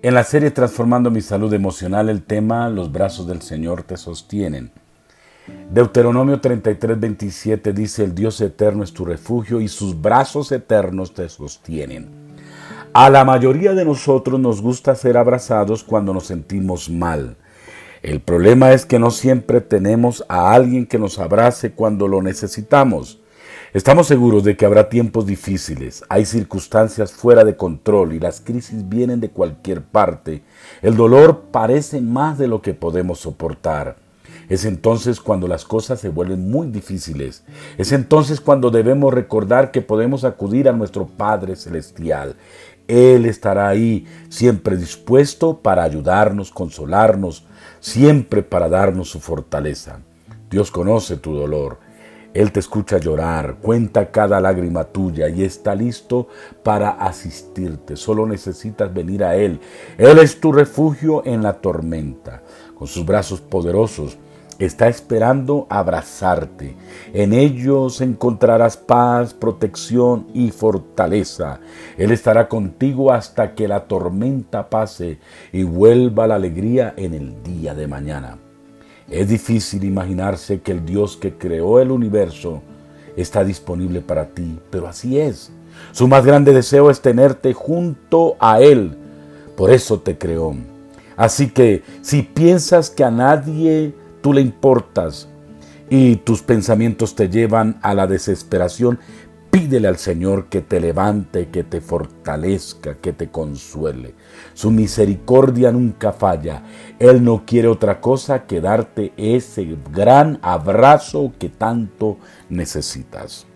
[0.00, 4.70] En la serie Transformando mi salud emocional, el tema Los brazos del Señor te sostienen.
[5.72, 11.28] Deuteronomio 33, 27 dice, el Dios eterno es tu refugio y sus brazos eternos te
[11.28, 12.10] sostienen.
[12.92, 17.36] A la mayoría de nosotros nos gusta ser abrazados cuando nos sentimos mal.
[18.00, 23.18] El problema es que no siempre tenemos a alguien que nos abrace cuando lo necesitamos.
[23.74, 28.88] Estamos seguros de que habrá tiempos difíciles, hay circunstancias fuera de control y las crisis
[28.88, 30.42] vienen de cualquier parte.
[30.80, 33.96] El dolor parece más de lo que podemos soportar.
[34.48, 37.44] Es entonces cuando las cosas se vuelven muy difíciles.
[37.76, 42.36] Es entonces cuando debemos recordar que podemos acudir a nuestro Padre Celestial.
[42.86, 47.44] Él estará ahí, siempre dispuesto para ayudarnos, consolarnos,
[47.80, 50.00] siempre para darnos su fortaleza.
[50.48, 51.86] Dios conoce tu dolor.
[52.34, 56.28] Él te escucha llorar, cuenta cada lágrima tuya y está listo
[56.62, 57.96] para asistirte.
[57.96, 59.60] Solo necesitas venir a Él.
[59.96, 62.42] Él es tu refugio en la tormenta.
[62.76, 64.18] Con sus brazos poderosos
[64.58, 66.76] está esperando abrazarte.
[67.12, 71.60] En ellos encontrarás paz, protección y fortaleza.
[71.96, 75.18] Él estará contigo hasta que la tormenta pase
[75.52, 78.38] y vuelva la alegría en el día de mañana.
[79.10, 82.62] Es difícil imaginarse que el Dios que creó el universo
[83.16, 85.50] está disponible para ti, pero así es.
[85.92, 88.96] Su más grande deseo es tenerte junto a Él.
[89.56, 90.54] Por eso te creó.
[91.16, 95.28] Así que si piensas que a nadie tú le importas
[95.90, 98.98] y tus pensamientos te llevan a la desesperación,
[99.50, 104.14] Pídele al Señor que te levante, que te fortalezca, que te consuele.
[104.52, 106.62] Su misericordia nunca falla.
[106.98, 112.18] Él no quiere otra cosa que darte ese gran abrazo que tanto
[112.50, 113.46] necesitas.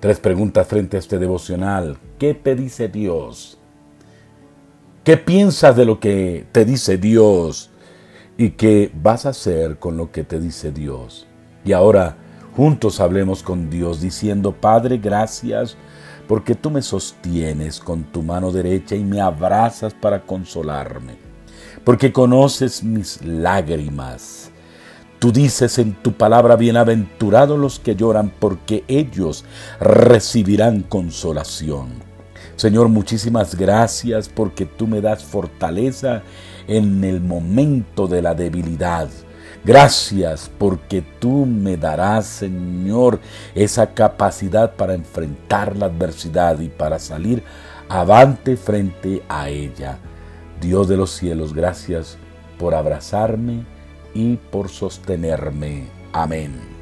[0.00, 1.96] Tres preguntas frente a este devocional.
[2.18, 3.58] ¿Qué te dice Dios?
[5.02, 7.70] ¿Qué piensas de lo que te dice Dios?
[8.36, 11.26] ¿Y qué vas a hacer con lo que te dice Dios?
[11.64, 12.18] Y ahora,
[12.56, 15.76] Juntos hablemos con Dios diciendo, Padre, gracias
[16.28, 21.16] porque tú me sostienes con tu mano derecha y me abrazas para consolarme,
[21.84, 24.52] porque conoces mis lágrimas.
[25.18, 29.44] Tú dices en tu palabra, bienaventurados los que lloran, porque ellos
[29.80, 31.88] recibirán consolación.
[32.54, 36.22] Señor, muchísimas gracias porque tú me das fortaleza
[36.68, 39.08] en el momento de la debilidad.
[39.64, 43.20] Gracias porque tú me darás, Señor,
[43.54, 47.42] esa capacidad para enfrentar la adversidad y para salir
[47.88, 49.98] avante frente a ella.
[50.60, 52.18] Dios de los cielos, gracias
[52.58, 53.64] por abrazarme
[54.14, 55.84] y por sostenerme.
[56.12, 56.73] Amén.